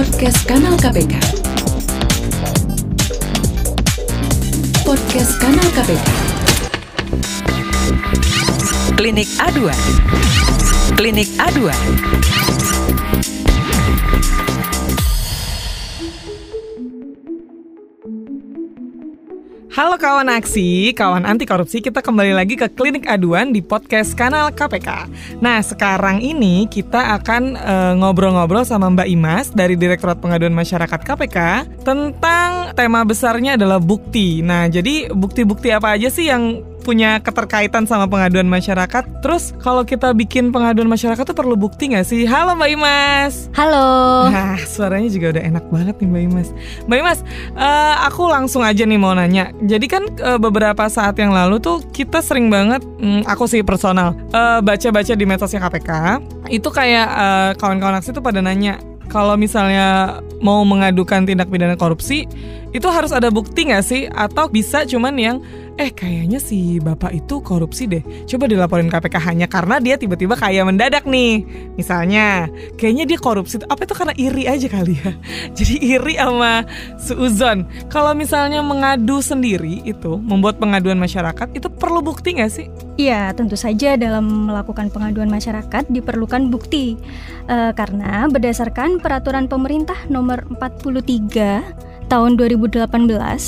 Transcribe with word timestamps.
Podcast 0.00 0.48
Kanal 0.48 0.80
KPK. 0.80 1.12
Podcast 4.80 5.32
Kanal 5.36 5.68
KPK. 5.76 6.08
Klinik 8.96 9.28
A2. 9.36 9.68
Klinik 10.96 11.28
A2. 11.36 11.68
Halo 19.80 19.96
kawan 19.96 20.28
aksi, 20.28 20.92
kawan 20.92 21.24
anti 21.24 21.48
korupsi, 21.48 21.80
kita 21.80 22.04
kembali 22.04 22.36
lagi 22.36 22.52
ke 22.52 22.68
Klinik 22.68 23.08
Aduan 23.08 23.48
di 23.48 23.64
podcast 23.64 24.12
kanal 24.12 24.52
KPK. 24.52 25.08
Nah, 25.40 25.56
sekarang 25.64 26.20
ini 26.20 26.68
kita 26.68 27.16
akan 27.16 27.56
eh, 27.56 27.92
ngobrol-ngobrol 27.96 28.60
sama 28.68 28.92
Mbak 28.92 29.08
Imas 29.08 29.48
dari 29.48 29.80
Direktorat 29.80 30.20
Pengaduan 30.20 30.52
Masyarakat 30.52 31.00
KPK 31.00 31.64
tentang 31.80 32.76
tema 32.76 33.08
besarnya 33.08 33.56
adalah 33.56 33.80
bukti. 33.80 34.44
Nah, 34.44 34.68
jadi 34.68 35.16
bukti-bukti 35.16 35.72
apa 35.72 35.96
aja 35.96 36.12
sih 36.12 36.28
yang 36.28 36.60
punya 36.90 37.22
keterkaitan 37.22 37.86
sama 37.86 38.10
pengaduan 38.10 38.50
masyarakat? 38.50 39.22
Terus 39.22 39.54
kalau 39.62 39.86
kita 39.86 40.10
bikin 40.10 40.50
pengaduan 40.50 40.90
masyarakat 40.90 41.22
tuh 41.22 41.38
perlu 41.38 41.54
bukti 41.54 41.94
nggak 41.94 42.02
sih? 42.02 42.26
Halo 42.26 42.58
Mbak 42.58 42.70
Imas. 42.74 43.46
Halo. 43.54 44.26
Nah, 44.26 44.58
suaranya 44.66 45.06
juga 45.06 45.38
udah 45.38 45.42
enak 45.54 45.64
banget 45.70 45.94
nih 46.02 46.08
Mbak 46.10 46.22
Imas. 46.26 46.48
Mbak 46.90 46.98
Imas, 46.98 47.18
eh, 47.54 47.94
aku 48.10 48.26
langsung 48.26 48.66
aja 48.66 48.82
nih 48.82 48.98
mau 48.98 49.14
nanya. 49.14 49.54
Jadi 49.62 49.86
kan 49.86 50.02
eh, 50.18 50.38
beberapa 50.42 50.82
saat 50.90 51.14
yang 51.14 51.30
lalu 51.30 51.62
tuh 51.62 51.78
kita 51.94 52.18
sering 52.18 52.50
banget, 52.50 52.82
hmm, 52.82 53.22
aku 53.22 53.46
sih 53.46 53.62
personal, 53.62 54.18
eh, 54.34 54.58
baca-baca 54.58 55.14
di 55.14 55.22
medsosnya 55.22 55.62
KPK. 55.62 55.90
Itu 56.50 56.74
kayak 56.74 57.06
eh, 57.06 57.50
kawan-kawan 57.54 58.02
aksi 58.02 58.10
tuh 58.10 58.24
pada 58.24 58.42
nanya, 58.42 58.82
kalau 59.10 59.34
misalnya 59.34 60.18
mau 60.38 60.62
mengadukan 60.62 61.26
tindak 61.26 61.50
pidana 61.50 61.74
korupsi, 61.74 62.30
itu 62.70 62.86
harus 62.86 63.10
ada 63.10 63.30
bukti 63.30 63.66
nggak 63.66 63.84
sih? 63.84 64.06
Atau 64.06 64.46
bisa 64.46 64.86
cuman 64.86 65.14
yang 65.18 65.36
eh 65.80 65.96
kayaknya 65.96 66.36
si 66.36 66.76
bapak 66.76 67.16
itu 67.16 67.40
korupsi 67.40 67.88
deh. 67.88 68.04
Coba 68.28 68.44
dilaporin 68.44 68.92
KPK 68.92 69.16
hanya 69.32 69.48
karena 69.48 69.80
dia 69.80 69.96
tiba-tiba 69.96 70.36
kaya 70.36 70.60
mendadak 70.60 71.08
nih. 71.08 71.40
Misalnya, 71.80 72.52
kayaknya 72.76 73.08
dia 73.08 73.16
korupsi. 73.16 73.64
Apa 73.64 73.88
itu 73.88 73.96
karena 73.96 74.12
iri 74.20 74.44
aja 74.44 74.68
kali 74.68 75.00
ya? 75.00 75.16
Jadi 75.56 75.80
iri 75.80 76.20
sama 76.20 76.68
seuzon. 77.00 77.64
Kalau 77.88 78.12
misalnya 78.12 78.60
mengadu 78.60 79.24
sendiri 79.24 79.80
itu, 79.88 80.20
membuat 80.20 80.60
pengaduan 80.60 81.00
masyarakat, 81.00 81.48
itu 81.56 81.72
perlu 81.72 82.04
bukti 82.04 82.36
nggak 82.36 82.52
sih? 82.52 82.68
Iya, 83.00 83.32
tentu 83.32 83.56
saja 83.56 83.96
dalam 83.96 84.52
melakukan 84.52 84.92
pengaduan 84.92 85.32
masyarakat 85.32 85.88
diperlukan 85.88 86.52
bukti. 86.52 87.00
Eh, 87.48 87.72
karena 87.72 88.28
berdasarkan 88.28 89.00
peraturan 89.00 89.48
pemerintah 89.48 89.96
nomor 90.12 90.44
43 90.52 91.89
tahun 92.10 92.34
2018 92.34 92.90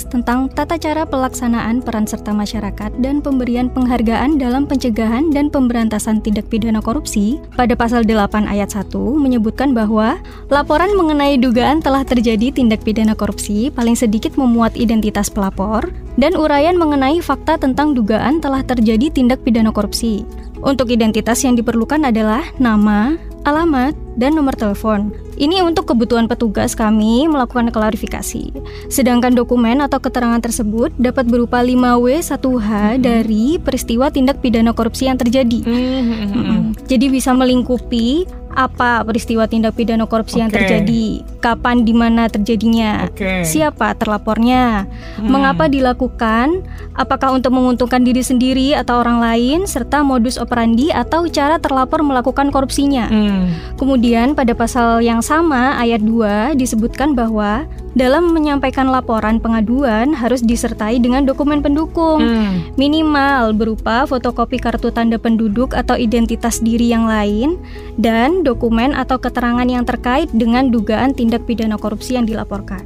tentang 0.06 0.46
tata 0.54 0.78
cara 0.78 1.02
pelaksanaan 1.02 1.82
peran 1.82 2.06
serta 2.06 2.30
masyarakat 2.30 2.94
dan 3.02 3.18
pemberian 3.18 3.66
penghargaan 3.66 4.38
dalam 4.38 4.70
pencegahan 4.70 5.34
dan 5.34 5.50
pemberantasan 5.50 6.22
tindak 6.22 6.46
pidana 6.46 6.78
korupsi 6.78 7.42
pada 7.58 7.74
pasal 7.74 8.06
8 8.06 8.46
ayat 8.46 8.70
1 8.70 8.94
menyebutkan 8.94 9.74
bahwa 9.74 10.22
laporan 10.46 10.94
mengenai 10.94 11.42
dugaan 11.42 11.82
telah 11.82 12.06
terjadi 12.06 12.54
tindak 12.54 12.86
pidana 12.86 13.18
korupsi 13.18 13.68
paling 13.74 13.98
sedikit 13.98 14.38
memuat 14.38 14.78
identitas 14.78 15.26
pelapor 15.26 15.90
dan 16.14 16.38
uraian 16.38 16.78
mengenai 16.78 17.18
fakta 17.18 17.58
tentang 17.58 17.98
dugaan 17.98 18.38
telah 18.38 18.62
terjadi 18.62 19.10
tindak 19.10 19.42
pidana 19.42 19.74
korupsi. 19.74 20.22
Untuk 20.62 20.94
identitas 20.94 21.42
yang 21.42 21.58
diperlukan 21.58 22.06
adalah 22.06 22.46
nama, 22.62 23.18
alamat, 23.42 23.98
dan 24.16 24.36
nomor 24.36 24.52
telepon. 24.56 25.12
Ini 25.40 25.64
untuk 25.64 25.88
kebutuhan 25.90 26.28
petugas 26.28 26.76
kami 26.76 27.26
melakukan 27.26 27.72
klarifikasi. 27.72 28.52
Sedangkan 28.92 29.32
dokumen 29.32 29.80
atau 29.80 29.98
keterangan 29.98 30.38
tersebut 30.38 30.92
dapat 31.00 31.26
berupa 31.26 31.64
5W1H 31.64 33.00
dari 33.00 33.56
peristiwa 33.58 34.12
tindak 34.12 34.44
pidana 34.44 34.76
korupsi 34.76 35.08
yang 35.08 35.16
terjadi. 35.16 35.64
Mm-mm. 35.64 36.76
Jadi 36.86 37.06
bisa 37.08 37.32
melingkupi 37.32 38.28
apa 38.52 39.00
peristiwa 39.00 39.48
tindak 39.48 39.72
pidana 39.72 40.04
korupsi 40.04 40.44
yang 40.44 40.52
Oke. 40.52 40.60
terjadi, 40.60 41.24
kapan 41.42 41.82
di 41.82 41.90
mana 41.90 42.30
terjadinya, 42.30 43.10
Oke. 43.10 43.42
siapa 43.42 43.98
terlapornya, 43.98 44.86
mengapa 45.18 45.66
dilakukan, 45.66 46.62
apakah 46.94 47.34
untuk 47.34 47.50
menguntungkan 47.50 48.06
diri 48.06 48.22
sendiri 48.22 48.78
atau 48.78 49.02
orang 49.02 49.18
lain, 49.18 49.58
serta 49.66 50.06
modus 50.06 50.38
operandi 50.38 50.94
atau 50.94 51.26
cara 51.26 51.58
terlapor 51.58 52.06
melakukan 52.06 52.54
korupsinya. 52.54 53.10
Hmm. 53.10 53.50
Kemudian 53.74 54.38
pada 54.38 54.54
pasal 54.54 55.02
yang 55.02 55.18
sama 55.18 55.74
ayat 55.82 55.98
2 56.06 56.54
disebutkan 56.54 57.18
bahwa 57.18 57.66
dalam 57.92 58.32
menyampaikan 58.32 58.88
laporan 58.88 59.36
pengaduan 59.36 60.16
harus 60.16 60.40
disertai 60.40 60.96
dengan 60.96 61.28
dokumen 61.28 61.60
pendukung 61.60 62.24
Hmm. 62.24 62.72
minimal 62.80 63.52
berupa 63.52 64.08
fotokopi 64.08 64.56
kartu 64.56 64.88
tanda 64.88 65.20
penduduk 65.20 65.76
atau 65.76 65.98
identitas 65.98 66.64
diri 66.64 66.88
yang 66.88 67.04
lain 67.04 67.60
dan 68.00 68.40
dokumen 68.46 68.96
atau 68.96 69.20
keterangan 69.20 69.68
yang 69.68 69.84
terkait 69.84 70.32
dengan 70.32 70.72
dugaan 70.72 71.12
tindak 71.32 71.48
pidana 71.48 71.80
korupsi 71.80 72.12
yang 72.20 72.28
dilaporkan. 72.28 72.84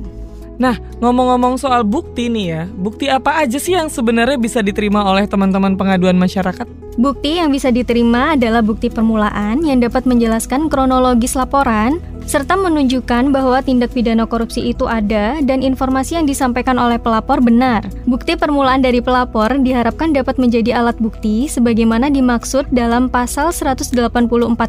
Nah, 0.57 0.79
ngomong-ngomong 1.03 1.59
soal 1.59 1.83
bukti 1.83 2.31
nih 2.31 2.47
ya, 2.47 2.62
bukti 2.79 3.11
apa 3.11 3.43
aja 3.43 3.59
sih 3.59 3.75
yang 3.75 3.91
sebenarnya 3.91 4.39
bisa 4.39 4.62
diterima 4.62 5.03
oleh 5.03 5.27
teman-teman 5.27 5.75
pengaduan 5.75 6.15
masyarakat? 6.15 6.65
Bukti 6.97 7.43
yang 7.43 7.51
bisa 7.51 7.75
diterima 7.75 8.39
adalah 8.39 8.62
bukti 8.62 8.89
permulaan 8.89 9.67
yang 9.67 9.83
dapat 9.83 10.07
menjelaskan 10.07 10.71
kronologis 10.71 11.34
laporan 11.34 11.99
serta 12.27 12.59
menunjukkan 12.59 13.31
bahwa 13.31 13.63
tindak 13.63 13.95
pidana 13.95 14.27
korupsi 14.27 14.75
itu 14.75 14.91
ada 14.91 15.39
dan 15.47 15.63
informasi 15.63 16.19
yang 16.19 16.27
disampaikan 16.27 16.77
oleh 16.77 16.99
pelapor 16.99 17.39
benar. 17.39 17.87
Bukti 18.05 18.35
permulaan 18.35 18.83
dari 18.83 18.99
pelapor 18.99 19.63
diharapkan 19.63 20.11
dapat 20.11 20.35
menjadi 20.37 20.83
alat 20.83 20.99
bukti 20.99 21.47
sebagaimana 21.47 22.11
dimaksud 22.11 22.67
dalam 22.75 23.07
pasal 23.07 23.55
184 23.55 23.95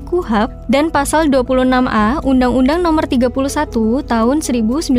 KUHP 0.05 0.49
dan 0.69 0.93
pasal 0.93 1.33
26A 1.33 2.21
Undang-Undang 2.21 2.85
Nomor 2.85 3.09
31 3.09 3.33
Tahun 4.05 4.37
1999 4.39 4.93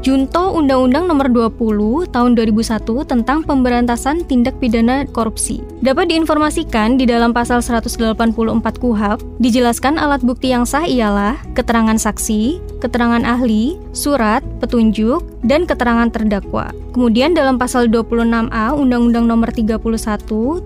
Junto 0.00 0.42
Undang-Undang 0.56 1.04
Nomor 1.04 1.28
20 1.28 2.08
Tahun 2.08 2.30
2001 2.32 2.80
tentang 3.04 3.44
pemberantasan 3.44 4.24
tindak 4.24 4.56
pidana 4.56 5.04
korupsi. 5.12 5.60
Dapat 5.84 6.08
diinformasikan 6.08 6.96
di 6.96 7.04
dalam 7.04 7.36
pasal 7.36 7.60
184 7.60 8.24
KUHP 8.80 9.20
dijelaskan 9.36 10.00
alat 10.00 10.24
bukti 10.24 10.48
yang 10.48 10.64
sah 10.64 10.93
ialah 10.94 11.34
keterangan 11.58 11.98
saksi, 11.98 12.62
keterangan 12.78 13.26
ahli, 13.26 13.74
surat, 13.90 14.46
petunjuk, 14.62 15.26
dan 15.44 15.68
keterangan 15.68 16.10
terdakwa. 16.10 16.72
Kemudian 16.96 17.34
dalam 17.34 17.58
pasal 17.58 17.90
26A 17.90 18.78
Undang-Undang 18.78 19.26
Nomor 19.26 19.50
31 19.50 19.82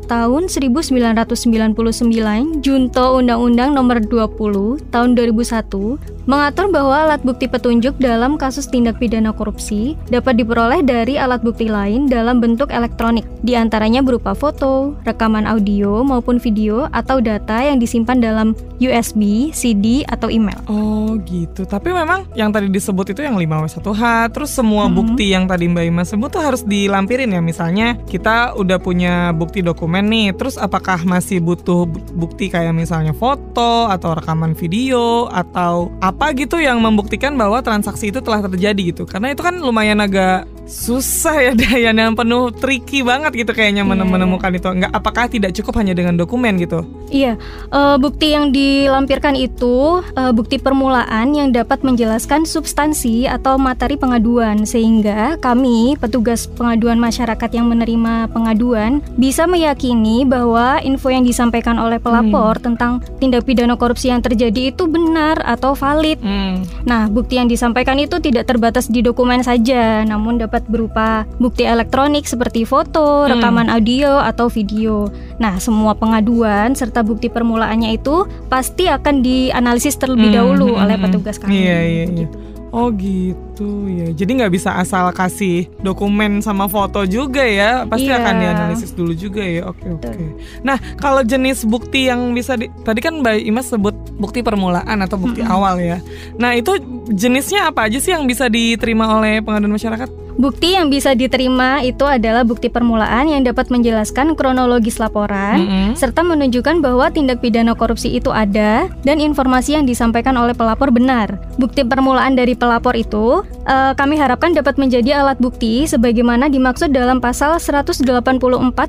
Tahun 0.07 0.43
1999 0.45 2.61
Junto 2.61 3.05
Undang-Undang 3.17 3.73
Nomor 3.73 4.05
20 4.05 4.93
Tahun 4.93 5.11
2001 5.17 6.19
mengatur 6.29 6.69
bahwa 6.69 7.09
alat 7.09 7.25
bukti 7.25 7.49
petunjuk 7.49 7.97
dalam 7.97 8.37
kasus 8.37 8.69
tindak 8.69 9.01
pidana 9.01 9.33
korupsi 9.33 9.97
dapat 10.13 10.37
diperoleh 10.37 10.85
dari 10.85 11.17
alat 11.17 11.41
bukti 11.41 11.73
lain 11.73 12.05
dalam 12.05 12.37
bentuk 12.37 12.69
elektronik, 12.69 13.25
di 13.41 13.57
antaranya 13.57 14.05
berupa 14.05 14.37
foto, 14.37 14.93
rekaman 15.09 15.49
audio 15.49 16.05
maupun 16.05 16.37
video 16.37 16.85
atau 16.93 17.25
data 17.25 17.65
yang 17.65 17.81
disimpan 17.81 18.21
dalam 18.21 18.53
USB, 18.77 19.49
CD, 19.57 20.05
atau 20.05 20.29
email. 20.29 20.61
Oh 20.69 21.17
gitu, 21.25 21.65
tapi 21.65 21.97
memang 21.97 22.29
yang 22.37 22.53
tadi 22.53 22.69
disebut 22.69 23.17
itu 23.17 23.25
yang 23.25 23.41
5W1H, 23.41 24.37
terus 24.37 24.53
Mhm. 24.69 24.93
bukti 24.93 25.33
yang 25.33 25.49
tadi 25.49 25.65
Mbak 25.73 25.85
Ima 25.89 26.05
sebut 26.05 26.29
tuh 26.29 26.45
harus 26.45 26.61
dilampirin 26.69 27.33
ya. 27.33 27.41
Misalnya 27.41 27.97
kita 28.05 28.53
udah 28.53 28.77
punya 28.77 29.33
bukti 29.33 29.65
dokumen 29.65 30.13
nih, 30.13 30.37
terus 30.37 30.61
apakah 30.61 31.01
masih 31.09 31.41
butuh 31.41 31.89
bu- 31.89 32.05
bukti 32.13 32.53
kayak 32.53 32.77
misalnya 32.77 33.17
foto 33.17 33.89
atau 33.89 34.13
rekaman 34.13 34.53
video 34.53 35.27
atau 35.33 35.89
apa 36.05 36.37
gitu 36.37 36.61
yang 36.61 36.83
membuktikan 36.85 37.33
bahwa 37.35 37.65
transaksi 37.65 38.13
itu 38.13 38.21
telah 38.21 38.45
terjadi 38.45 38.93
gitu. 38.93 39.09
Karena 39.09 39.33
itu 39.33 39.41
kan 39.41 39.57
lumayan 39.57 40.05
agak 40.05 40.45
susah 40.69 41.37
ya 41.41 41.53
Dayan 41.59 41.97
yang 41.97 42.13
penuh 42.15 42.53
tricky 42.53 43.01
banget 43.01 43.33
gitu 43.43 43.57
kayaknya 43.57 43.83
iya. 43.83 44.05
menemukan 44.05 44.53
itu. 44.53 44.69
Enggak 44.69 44.93
apakah 44.93 45.25
tidak 45.27 45.57
cukup 45.57 45.81
hanya 45.81 45.97
dengan 45.97 46.15
dokumen 46.15 46.61
gitu? 46.61 46.85
Iya, 47.09 47.41
eh, 47.73 47.97
bukti 47.97 48.37
yang 48.37 48.53
dilampirkan 48.53 49.33
itu 49.35 50.05
eh, 50.15 50.33
bukti 50.37 50.61
permulaan 50.61 51.33
yang 51.33 51.49
dapat 51.51 51.81
menjelaskan 51.81 52.45
substansi 52.45 53.25
atau 53.25 53.57
materi 53.57 53.97
pengaduan 53.97 54.69
sehingga 54.69 55.41
kami 55.41 55.97
petugas 55.97 56.45
pengaduan 56.45 57.01
masyarakat 57.01 57.51
yang 57.57 57.67
menerima 57.73 58.29
pengaduan 58.31 59.01
bisa 59.17 59.49
meyakini 59.49 60.29
bahwa 60.29 60.79
info 60.85 61.09
yang 61.09 61.25
disampaikan 61.25 61.81
oleh 61.81 61.97
pelapor 61.97 62.61
tentang 62.61 63.01
tindak 63.17 63.49
pidana 63.49 63.75
korupsi 63.81 64.13
yang 64.13 64.21
terjadi 64.21 64.75
itu 64.75 64.85
benar 64.85 65.41
atau 65.47 65.73
valid. 65.73 66.21
Hmm. 66.21 66.67
Nah, 66.85 67.09
bukti 67.09 67.41
yang 67.41 67.49
disampaikan 67.49 67.97
itu 67.97 68.21
tidak 68.21 68.51
terbatas 68.51 68.91
di 68.91 69.01
dokumen 69.01 69.41
saja, 69.41 70.05
namun 70.05 70.37
dapat 70.37 70.58
dapat 70.59 70.67
berupa 70.67 71.09
bukti 71.39 71.63
elektronik 71.63 72.27
seperti 72.27 72.67
foto, 72.67 73.25
Hmm. 73.25 73.39
rekaman 73.39 73.71
audio 73.71 74.19
atau 74.19 74.51
video. 74.51 75.07
Nah, 75.39 75.63
semua 75.63 75.95
pengaduan 75.95 76.75
serta 76.75 77.07
bukti 77.07 77.31
permulaannya 77.31 77.95
itu 77.95 78.27
pasti 78.51 78.91
akan 78.91 79.23
dianalisis 79.23 79.95
terlebih 79.95 80.35
Hmm, 80.35 80.39
dahulu 80.43 80.75
hmm, 80.75 80.83
oleh 80.83 80.97
hmm. 80.99 81.05
petugas 81.07 81.39
kami. 81.39 81.63
Iya 81.63 81.79
iya 81.81 82.05
iya. 82.11 82.29
Oh 82.69 82.93
gitu 82.93 83.89
ya. 83.89 84.13
Jadi 84.13 84.31
nggak 84.37 84.53
bisa 84.53 84.77
asal 84.77 85.09
kasih 85.17 85.73
dokumen 85.81 86.45
sama 86.45 86.69
foto 86.69 87.01
juga 87.09 87.41
ya. 87.41 87.89
Pasti 87.89 88.13
Iya. 88.13 88.21
akan 88.21 88.35
dianalisis 88.37 88.93
dulu 88.93 89.17
juga 89.17 89.41
ya. 89.41 89.65
Oke 89.65 89.89
oke. 89.89 90.05
Betul. 90.05 90.37
Nah 90.61 90.77
kalau 91.01 91.25
jenis 91.25 91.65
bukti 91.65 92.13
yang 92.13 92.37
bisa 92.37 92.61
di, 92.61 92.69
tadi 92.85 93.01
kan 93.01 93.25
Mbak 93.25 93.41
Imas 93.41 93.73
sebut 93.73 93.97
bukti 94.21 94.45
permulaan 94.45 95.01
atau 95.01 95.17
bukti 95.17 95.41
awal 95.41 95.81
ya. 95.81 96.05
Nah 96.37 96.53
itu 96.53 96.77
jenisnya 97.09 97.73
apa 97.73 97.89
aja 97.89 97.97
sih 97.97 98.13
yang 98.13 98.29
bisa 98.29 98.53
diterima 98.53 99.17
oleh 99.17 99.41
pengaduan 99.41 99.73
masyarakat? 99.73 100.28
Bukti 100.39 100.79
yang 100.79 100.87
bisa 100.87 101.19
diterima 101.19 101.83
itu 101.83 102.07
adalah 102.07 102.47
bukti 102.47 102.71
permulaan 102.71 103.27
yang 103.27 103.43
dapat 103.43 103.75
menjelaskan 103.75 104.39
kronologis 104.39 105.03
laporan 105.03 105.67
Mm-mm. 105.67 105.89
serta 105.99 106.23
menunjukkan 106.23 106.79
bahwa 106.79 107.11
tindak 107.11 107.43
pidana 107.43 107.75
korupsi 107.75 108.15
itu 108.15 108.31
ada 108.31 108.87
dan 109.03 109.19
informasi 109.19 109.75
yang 109.75 109.83
disampaikan 109.83 110.39
oleh 110.39 110.55
pelapor 110.55 110.95
benar. 110.95 111.43
Bukti 111.59 111.83
permulaan 111.83 112.39
dari 112.39 112.55
pelapor 112.55 112.95
itu 112.95 113.43
eh, 113.67 113.93
kami 113.99 114.15
harapkan 114.15 114.55
dapat 114.55 114.79
menjadi 114.79 115.19
alat 115.19 115.43
bukti 115.43 115.91
sebagaimana 115.91 116.47
dimaksud 116.47 116.95
dalam 116.95 117.19
pasal 117.19 117.59
184 117.59 118.07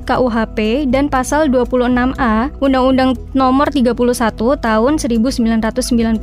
KUHP 0.06 0.86
dan 0.86 1.10
pasal 1.10 1.50
26A 1.50 2.62
Undang-Undang 2.62 3.18
Nomor 3.34 3.74
31 3.74 3.98
Tahun 4.38 4.92
1999 5.02 6.22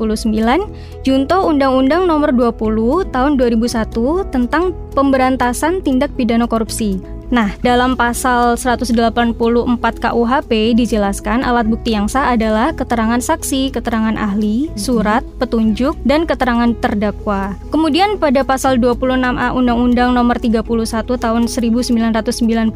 Junto 1.03 1.37
Undang-Undang 1.51 2.07
Nomor 2.07 2.31
20 2.31 3.11
Tahun 3.11 3.31
2001 3.35 4.31
tentang 4.31 4.71
pemberantasan 4.97 5.85
tindak 5.85 6.09
pidana 6.17 6.49
korupsi. 6.49 6.97
Nah, 7.27 7.51
dalam 7.59 7.95
pasal 7.95 8.55
184 8.55 9.35
KUHP 9.79 10.51
dijelaskan 10.75 11.43
alat 11.43 11.67
bukti 11.67 11.95
yang 11.95 12.07
sah 12.07 12.35
adalah 12.35 12.71
keterangan 12.75 13.19
saksi, 13.19 13.71
keterangan 13.71 14.15
ahli, 14.15 14.71
surat, 14.79 15.23
petunjuk, 15.39 15.95
dan 16.07 16.23
keterangan 16.23 16.71
terdakwa. 16.79 17.55
Kemudian 17.71 18.19
pada 18.19 18.43
pasal 18.43 18.79
26A 18.79 19.55
Undang-Undang 19.55 20.15
Nomor 20.15 20.39
31 20.39 20.63
Tahun 21.07 21.43
1999 21.47 22.71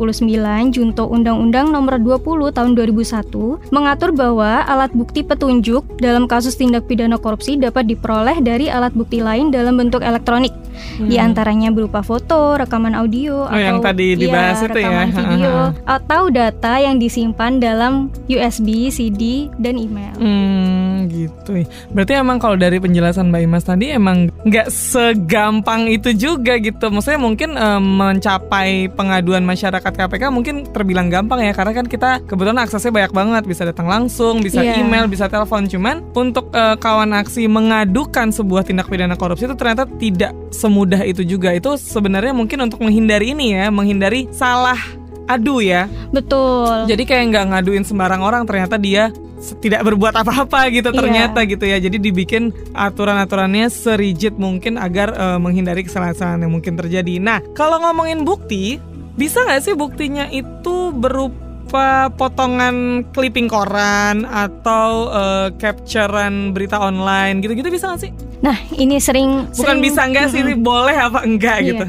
Junto 0.71 1.03
Undang-Undang 1.07 1.71
Nomor 1.71 1.99
20 1.99 2.55
Tahun 2.55 2.71
2001 2.75 3.71
mengatur 3.71 4.11
bahwa 4.15 4.63
alat 4.67 4.91
bukti 4.91 5.23
petunjuk 5.23 5.83
dalam 5.99 6.27
kasus 6.27 6.55
tindak 6.55 6.87
pidana 6.87 7.15
korupsi 7.15 7.55
dapat 7.55 7.87
diperoleh 7.87 8.43
dari 8.43 8.67
alat 8.67 8.91
bukti 8.91 9.23
lain 9.23 9.51
dalam 9.51 9.79
bentuk 9.79 10.03
elektronik. 10.03 10.51
Di 10.97 11.21
antaranya 11.21 11.69
berupa 11.69 12.01
foto, 12.01 12.57
rekaman 12.57 12.97
audio, 12.97 13.51
Hmm. 13.51 13.57
Oh, 13.57 13.59
yang 13.59 13.77
tadi 13.83 14.15
iya, 14.15 14.19
dibahas 14.19 14.40
itu 14.43 14.79
ya. 14.79 14.89
rekaman 14.89 15.09
video 15.11 15.51
Ha, 15.51 15.65
atau 15.91 16.21
data 16.27 16.73
yang 16.77 16.95
disimpan 16.97 17.57
dalam 17.57 17.93
USB, 18.25 18.87
CD, 18.87 19.21
dan 19.57 19.75
email. 19.75 20.15
Hmm, 20.15 21.05
gitu. 21.07 21.51
ya. 21.55 21.65
Berarti 21.89 22.13
emang 22.15 22.37
kalau 22.37 22.55
dari 22.55 22.77
penjelasan 22.77 23.29
Mbak 23.29 23.41
Imas 23.41 23.63
tadi 23.63 23.89
emang 23.89 24.17
nggak 24.41 24.67
segampang 24.67 25.85
itu 25.87 26.11
juga 26.11 26.57
gitu. 26.57 26.87
Maksudnya 26.87 27.17
mungkin 27.17 27.49
eh, 27.53 27.81
mencapai 27.81 28.69
pengaduan 28.89 29.43
masyarakat 29.43 29.91
KPK 29.91 30.23
mungkin 30.29 30.55
terbilang 30.65 31.07
gampang 31.07 31.41
ya 31.41 31.51
karena 31.51 31.73
kan 31.73 31.85
kita 31.85 32.09
kebetulan 32.23 32.57
aksesnya 32.59 32.89
banyak 32.89 33.11
banget, 33.11 33.43
bisa 33.45 33.63
datang 33.63 33.85
langsung, 33.85 34.39
bisa 34.39 34.61
Iya. 34.61 34.79
email, 34.79 35.05
bisa 35.05 35.25
telepon. 35.25 35.65
Cuman 35.65 36.05
untuk 36.13 36.49
eh, 36.51 36.75
kawan 36.77 37.11
aksi 37.13 37.45
mengadukan 37.45 38.31
sebuah 38.31 38.63
tindak 38.63 38.87
pidana 38.87 39.13
korupsi 39.13 39.43
itu 39.43 39.53
ternyata 39.53 39.83
tidak 39.91 40.31
semudah 40.49 41.01
itu 41.01 41.21
juga. 41.21 41.51
Itu 41.51 41.75
sebenarnya 41.75 42.31
mungkin 42.31 42.61
untuk 42.61 42.79
menghindari 42.79 43.31
ini 43.31 43.53
ya, 43.53 43.67
menghindari 43.67 44.30
salah 44.31 44.79
adu 45.27 45.59
ya. 45.59 45.85
Betul. 46.09 46.87
Jadi 46.87 47.03
kayak 47.03 47.23
nggak 47.29 47.45
ngaduin 47.49 47.83
sembarang 47.83 48.19
orang 48.19 48.43
ternyata 48.43 48.75
dia 48.75 49.11
tidak 49.57 49.81
berbuat 49.83 50.13
apa-apa 50.13 50.69
gitu 50.69 50.89
Iya. 50.89 50.97
ternyata 50.97 51.39
gitu 51.43 51.63
ya. 51.63 51.77
Jadi 51.77 51.97
dibikin 51.97 52.49
aturan-aturannya 52.73 53.67
serigid 53.67 54.35
mungkin 54.35 54.75
agar 54.75 55.11
eh, 55.11 55.37
menghindari 55.37 55.81
kesalahan-kesalahan 55.81 56.41
yang 56.41 56.53
mungkin 56.53 56.75
terjadi. 56.75 57.17
Nah, 57.17 57.39
kalau 57.51 57.79
ngomongin 57.79 58.21
bukti, 58.21 58.77
bisa 59.13 59.41
nggak 59.41 59.61
sih 59.61 59.73
buktinya 59.73 60.29
itu 60.29 60.91
berupa 60.91 61.41
potongan 62.11 62.75
clipping 63.09 63.47
koran 63.47 64.23
atau 64.23 65.09
eh, 65.09 65.47
capturean 65.57 66.51
berita 66.51 66.77
online 66.77 67.39
gitu-gitu 67.39 67.67
bisa 67.67 67.89
nggak 67.89 68.01
sih? 68.01 68.11
Nah, 68.41 68.57
ini 68.73 68.97
sering 68.97 69.47
Bukan 69.47 69.55
sering- 69.55 69.81
bisa 69.81 70.01
enggak 70.03 70.27
sih, 70.29 70.41
Mm-mm. 70.43 70.59
boleh 70.59 70.97
apa 70.97 71.23
enggak 71.23 71.57
Iya. 71.57 71.67
gitu. 71.71 71.85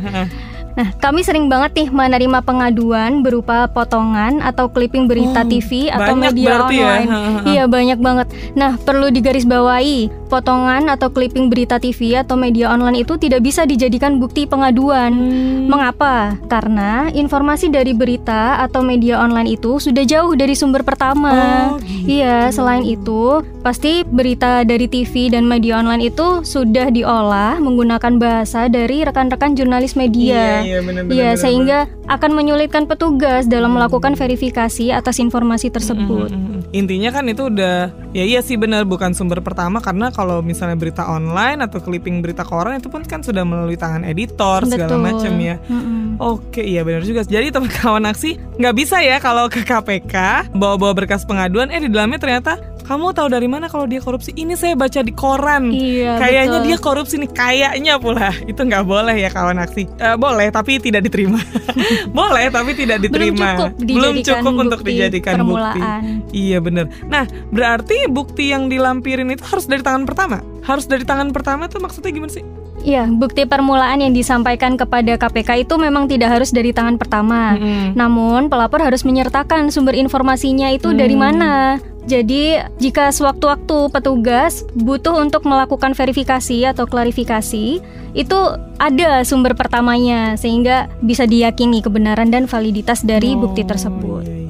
Nah, 0.73 0.89
kami 0.97 1.21
sering 1.21 1.53
banget 1.53 1.77
nih 1.77 1.89
menerima 1.89 2.41
pengaduan 2.41 3.21
berupa 3.21 3.69
potongan 3.69 4.41
atau 4.41 4.73
clipping 4.73 5.05
berita 5.05 5.45
Oh, 5.45 5.49
TV 5.49 5.93
atau 5.93 6.17
media 6.17 6.49
ya? 6.49 6.65
online. 6.65 7.09
Ha. 7.09 7.19
Iya, 7.53 7.65
banyak 7.69 7.99
banget. 8.01 8.27
Nah, 8.55 8.81
perlu 8.81 9.13
digarisbawahi, 9.13 10.09
potongan 10.33 10.89
atau 10.89 11.13
clipping 11.13 11.53
berita 11.53 11.77
TV 11.77 12.17
atau 12.17 12.41
media 12.41 12.73
online 12.73 13.05
itu 13.05 13.21
tidak 13.21 13.45
bisa 13.45 13.69
dijadikan 13.69 14.17
bukti 14.17 14.49
pengaduan. 14.49 15.13
Hmm. 15.13 15.69
Mengapa? 15.69 16.41
Karena 16.49 17.13
informasi 17.13 17.69
dari 17.69 17.93
berita 17.93 18.65
atau 18.65 18.81
media 18.81 19.21
online 19.21 19.53
itu 19.53 19.77
sudah 19.77 20.09
jauh 20.09 20.33
dari 20.33 20.57
sumber 20.57 20.81
pertama. 20.81 21.77
Oh, 21.77 21.85
gitu. 21.85 22.25
Iya, 22.25 22.49
selain 22.49 22.89
itu, 22.89 23.45
pasti 23.61 24.09
berita 24.09 24.65
dari 24.65 24.89
TV 24.89 25.29
dan 25.29 25.45
media 25.45 25.77
online 25.77 26.09
itu 26.09 26.41
sudah 26.41 26.89
diolah 26.89 27.61
menggunakan 27.61 28.17
bahasa 28.17 28.73
dari 28.73 29.05
rekan-rekan 29.05 29.53
jurnalis 29.53 29.93
media. 29.99 30.65
Iya, 30.65 30.65
iya 30.65 30.79
benar-benar. 30.81 31.13
Iya, 31.19 31.31
sehingga 31.37 31.79
akan 32.07 32.31
menyulitkan 32.39 32.87
petugas 32.87 33.51
dalam 33.51 33.75
melakukan 33.75 34.15
verifikasi 34.15 34.95
atas 34.95 35.19
informasi 35.19 35.75
tersebut. 35.75 36.31
Mm, 36.31 36.39
mm, 36.39 36.53
mm. 36.55 36.61
Intinya 36.73 37.11
kan 37.11 37.25
itu 37.27 37.51
udah 37.51 37.91
ya 38.15 38.25
iya 38.29 38.41
sih 38.45 38.61
benar 38.61 38.87
bukan 38.87 39.17
sumber 39.17 39.43
pertama 39.43 39.83
karena 39.83 40.15
kalau 40.15 40.22
misalnya 40.39 40.75
berita 40.75 41.03
online 41.05 41.59
atau 41.61 41.79
clipping 41.79 42.21
berita 42.21 42.43
koran 42.43 42.77
itu 42.77 42.87
pun 42.87 43.03
kan 43.03 43.21
sudah 43.21 43.43
melalui 43.43 43.75
tangan 43.75 44.03
editor 44.03 44.63
segala 44.65 44.95
macam 44.97 45.33
ya. 45.35 45.57
Mm-mm. 45.65 46.17
Oke 46.17 46.61
iya 46.61 46.83
benar 46.83 47.03
juga. 47.03 47.23
Jadi 47.23 47.49
teman 47.49 47.67
kawan 47.69 48.07
aksi 48.07 48.39
nggak 48.57 48.75
bisa 48.75 49.01
ya 49.01 49.19
kalau 49.19 49.47
ke 49.47 49.63
KPK 49.63 50.15
bawa-bawa 50.53 50.93
berkas 50.95 51.23
pengaduan 51.23 51.69
eh 51.69 51.79
di 51.79 51.89
dalamnya 51.89 52.17
ternyata 52.17 52.55
kamu 52.83 53.15
tahu 53.15 53.31
dari 53.31 53.47
mana 53.47 53.71
kalau 53.71 53.87
dia 53.87 53.99
korupsi? 53.99 54.35
Ini 54.35 54.53
saya 54.53 54.75
baca 54.75 55.01
di 55.01 55.15
koran. 55.15 55.71
Iya, 55.71 56.19
Kayaknya 56.19 56.51
betul. 56.53 56.67
dia 56.67 56.77
korupsi 56.77 57.15
nih, 57.17 57.31
kayaknya 57.31 57.95
pula. 57.97 58.35
Itu 58.43 58.59
nggak 58.59 58.83
boleh 58.83 59.17
ya 59.17 59.31
kawan 59.31 59.55
aksi. 59.57 59.87
Eh, 59.87 60.17
boleh 60.19 60.51
tapi 60.51 60.83
tidak 60.83 61.07
diterima. 61.07 61.39
boleh 62.19 62.51
tapi 62.51 62.75
tidak 62.75 62.99
Belum 62.99 63.07
diterima. 63.07 63.49
cukup 63.55 63.71
Belum 63.79 64.15
dijadikan 64.19 64.27
cukup 64.43 64.53
untuk 64.59 64.81
bukti 64.83 64.91
dijadikan 64.91 65.35
bukti. 65.41 65.79
permulaan. 65.79 66.03
Iya 66.35 66.59
bener. 66.59 66.85
Nah 67.07 67.25
berarti 67.49 67.97
bukti 68.11 68.45
yang 68.51 68.67
dilampirin 68.67 69.31
itu 69.31 69.47
harus 69.47 69.65
dari 69.65 69.81
tangan 69.81 70.03
pertama. 70.13 70.39
Harus 70.63 70.85
dari 70.85 71.03
tangan 71.03 71.33
pertama 71.33 71.67
tuh 71.67 71.81
maksudnya 71.81 72.13
gimana 72.13 72.31
sih? 72.31 72.45
Iya, 72.83 73.07
bukti 73.07 73.47
permulaan 73.47 74.03
yang 74.03 74.11
disampaikan 74.11 74.75
kepada 74.75 75.15
KPK 75.15 75.63
itu 75.63 75.75
memang 75.79 76.11
tidak 76.11 76.35
harus 76.35 76.51
dari 76.51 76.75
tangan 76.75 76.99
pertama. 76.99 77.55
Mm-mm. 77.55 77.95
Namun, 77.95 78.51
pelapor 78.51 78.83
harus 78.83 79.07
menyertakan 79.07 79.71
sumber 79.71 79.95
informasinya 79.95 80.67
itu 80.69 80.91
dari 80.91 81.15
Hmm. 81.15 81.23
mana. 81.23 81.55
Jadi, 82.03 82.59
jika 82.83 83.15
sewaktu-waktu 83.15 83.95
petugas 83.95 84.67
butuh 84.75 85.15
untuk 85.15 85.47
melakukan 85.47 85.95
verifikasi 85.95 86.67
atau 86.67 86.83
klarifikasi, 86.83 87.79
itu 88.13 88.39
ada 88.83 89.23
sumber 89.23 89.55
pertamanya 89.55 90.35
sehingga 90.35 90.91
bisa 90.99 91.23
diyakini 91.23 91.79
kebenaran 91.79 92.35
dan 92.35 92.51
validitas 92.51 93.07
dari 93.07 93.39
bukti 93.39 93.63
Oh, 93.63 93.71
tersebut. 93.71 94.42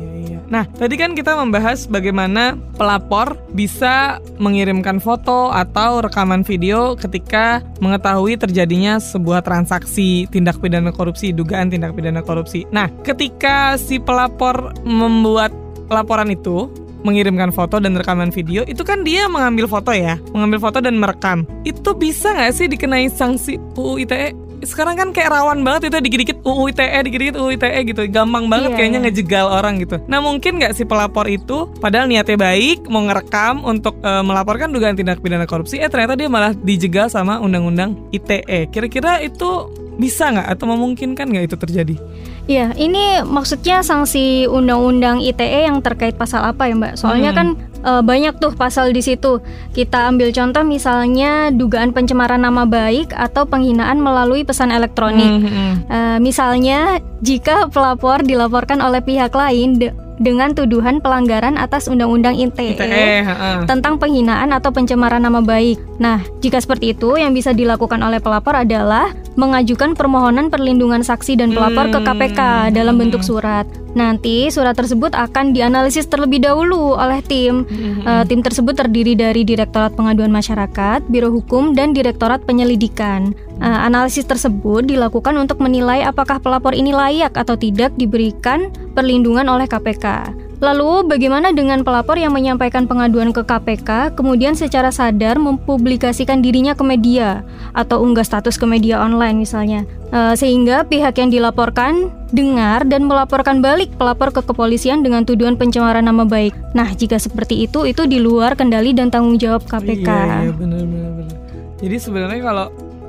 Nah, 0.52 0.68
tadi 0.68 1.00
kan 1.00 1.16
kita 1.16 1.32
membahas 1.32 1.88
bagaimana 1.88 2.60
pelapor 2.76 3.40
bisa 3.56 4.20
mengirimkan 4.36 5.00
foto 5.00 5.48
atau 5.48 6.04
rekaman 6.04 6.44
video 6.44 6.92
ketika 6.92 7.64
mengetahui 7.80 8.36
terjadinya 8.36 9.00
sebuah 9.00 9.40
transaksi 9.40 10.28
tindak 10.28 10.60
pidana 10.60 10.92
korupsi, 10.92 11.32
dugaan 11.32 11.72
tindak 11.72 11.96
pidana 11.96 12.20
korupsi. 12.20 12.68
Nah, 12.68 12.92
ketika 13.00 13.80
si 13.80 13.96
pelapor 13.96 14.76
membuat 14.84 15.56
laporan 15.88 16.28
itu, 16.28 16.68
mengirimkan 17.02 17.50
foto 17.50 17.80
dan 17.80 17.96
rekaman 17.96 18.28
video, 18.28 18.62
itu 18.68 18.84
kan 18.84 19.02
dia 19.02 19.26
mengambil 19.32 19.66
foto 19.66 19.90
ya, 19.90 20.20
mengambil 20.36 20.68
foto 20.68 20.78
dan 20.84 21.00
merekam. 21.00 21.48
Itu 21.64 21.96
bisa 21.96 22.30
nggak 22.36 22.52
sih 22.54 22.68
dikenai 22.70 23.08
sanksi 23.10 23.58
UU 23.74 24.04
ITE? 24.06 24.51
Sekarang 24.62 24.94
kan 24.94 25.08
kayak 25.10 25.30
rawan 25.34 25.66
banget 25.66 25.90
itu 25.90 25.98
dikit-dikit 25.98 26.38
UU 26.46 26.70
ITE, 26.70 26.98
dikit-dikit 27.10 27.36
UU 27.38 27.50
ITE 27.58 27.80
gitu, 27.90 28.02
gampang 28.08 28.46
banget 28.46 28.72
Iya, 28.72 28.76
kayaknya 28.78 29.00
iya. 29.02 29.06
ngejegal 29.10 29.46
orang 29.50 29.74
gitu. 29.82 29.96
Nah 30.06 30.22
mungkin 30.22 30.62
nggak 30.62 30.72
si 30.78 30.86
pelapor 30.86 31.26
itu, 31.26 31.66
padahal 31.82 32.06
niatnya 32.06 32.38
baik, 32.38 32.86
mau 32.86 33.02
ngerekam 33.02 33.66
untuk 33.66 33.98
eh, 34.00 34.22
melaporkan 34.22 34.70
dugaan 34.70 34.94
tindak 34.94 35.18
pidana 35.18 35.44
korupsi, 35.44 35.82
eh 35.82 35.90
ternyata 35.90 36.14
dia 36.14 36.30
malah 36.30 36.54
dijegal 36.54 37.10
sama 37.10 37.42
undang-undang 37.42 37.98
ITE. 38.14 38.70
Kira-kira 38.70 39.18
itu 39.20 39.81
bisa 39.96 40.32
nggak 40.32 40.48
atau 40.56 40.66
memungkinkan 40.68 41.26
nggak 41.28 41.44
itu 41.52 41.56
terjadi? 41.56 41.96
Iya, 42.42 42.74
ini 42.74 43.22
maksudnya 43.22 43.86
sanksi 43.86 44.50
undang-undang 44.50 45.22
ITE 45.22 45.62
yang 45.62 45.78
terkait 45.78 46.18
pasal 46.18 46.42
apa 46.42 46.66
ya, 46.66 46.74
Mbak? 46.74 46.94
Soalnya 46.98 47.30
Hmm. 47.30 47.38
kan 47.38 47.48
eh, 47.82 47.98
banyak 47.98 48.38
tuh 48.38 48.54
pasal 48.54 48.90
di 48.90 49.02
situ. 49.02 49.42
Kita 49.70 50.06
ambil 50.06 50.30
contoh 50.30 50.62
misalnya 50.62 51.50
dugaan 51.50 51.90
pencemaran 51.90 52.38
nama 52.38 52.62
baik 52.62 53.10
atau 53.10 53.42
penghinaan 53.42 53.98
melalui 53.98 54.42
pesan 54.42 54.70
elektronik. 54.70 55.42
Hmm. 55.42 55.74
Eh, 55.86 56.18
misalnya 56.18 56.98
jika 57.18 57.66
pelapor 57.66 58.22
dilaporkan 58.22 58.78
oleh 58.78 59.02
pihak 59.02 59.30
lain 59.30 59.78
de- 59.78 59.94
dengan 60.22 60.54
tuduhan 60.54 61.02
pelanggaran 61.02 61.58
atas 61.58 61.90
undang-undang 61.90 62.38
ITE, 62.38 62.78
ITE, 62.78 63.26
heeh. 63.26 63.58
tentang 63.66 63.98
penghinaan 63.98 64.54
atau 64.54 64.70
pencemaran 64.70 65.20
nama 65.20 65.42
baik. 65.42 65.76
Nah, 65.98 66.22
jika 66.38 66.62
seperti 66.62 66.94
itu, 66.94 67.18
yang 67.18 67.34
bisa 67.34 67.50
dilakukan 67.50 67.98
oleh 68.00 68.22
pelapor 68.22 68.54
adalah 68.54 69.10
mengajukan 69.34 69.98
permohonan 69.98 70.48
perlindungan 70.48 71.02
saksi 71.02 71.36
dan 71.36 71.50
pelapor 71.50 71.90
ke 71.90 71.98
Hmm. 71.98 72.06
KPK 72.06 72.40
dalam 72.72 72.94
bentuk 72.96 73.26
surat. 73.26 73.66
Nanti 73.92 74.48
surat 74.48 74.72
tersebut 74.72 75.12
akan 75.12 75.52
dianalisis 75.52 76.08
terlebih 76.08 76.40
dahulu 76.40 76.96
oleh 76.96 77.20
tim. 77.24 77.68
Eh, 78.02 78.24
tim 78.26 78.40
tersebut 78.40 78.72
terdiri 78.72 79.12
dari 79.12 79.44
Direktorat 79.44 79.92
Pengaduan 79.92 80.32
Masyarakat, 80.32 81.04
Biro 81.12 81.28
Hukum, 81.28 81.76
dan 81.76 81.92
Direktorat 81.92 82.42
Penyelidikan. 82.48 83.36
Eh, 83.60 83.80
analisis 83.86 84.24
tersebut 84.24 84.88
dilakukan 84.88 85.36
untuk 85.36 85.60
menilai 85.60 86.02
apakah 86.02 86.40
pelapor 86.40 86.72
ini 86.72 86.90
layak 86.90 87.36
atau 87.36 87.54
tidak 87.54 87.92
diberikan 88.00 88.72
perlindungan 88.96 89.44
oleh 89.46 89.68
KPK. 89.68 90.32
Lalu, 90.62 91.10
bagaimana 91.10 91.50
dengan 91.50 91.82
pelapor 91.82 92.14
yang 92.14 92.30
menyampaikan 92.30 92.86
pengaduan 92.86 93.34
ke 93.34 93.42
KPK, 93.42 94.14
kemudian 94.14 94.54
secara 94.54 94.94
sadar 94.94 95.36
mempublikasikan 95.42 96.38
dirinya 96.38 96.78
ke 96.78 96.86
media 96.86 97.42
atau 97.74 97.98
unggah 97.98 98.22
status 98.22 98.54
ke 98.54 98.62
media 98.62 99.02
online 99.02 99.42
misalnya, 99.42 99.82
Eh, 100.12 100.36
sehingga 100.36 100.84
pihak 100.84 101.16
yang 101.16 101.32
dilaporkan 101.32 102.12
dengar 102.36 102.84
dan 102.84 103.08
melaporkan 103.08 103.64
balik 103.64 103.88
pelapor 103.96 104.28
ke 104.28 104.44
kepolisian 104.44 105.00
dengan 105.00 105.24
tuduhan 105.24 105.56
pencemaran 105.56 106.04
nama 106.04 106.28
baik. 106.28 106.52
Nah, 106.76 106.92
jika 106.92 107.16
seperti 107.16 107.64
itu, 107.64 107.88
itu 107.88 108.04
di 108.04 108.20
luar 108.20 108.52
kendali 108.52 108.92
dan 108.92 109.08
tanggung 109.08 109.40
jawab 109.40 109.64
KPK. 109.64 110.04
Iya, 110.04 110.36
iya 110.44 110.52
benar 110.52 110.84
benar 110.84 111.10
benar. 111.16 111.36
Jadi 111.80 111.96
sebenarnya 111.96 112.40
kalau 112.44 112.66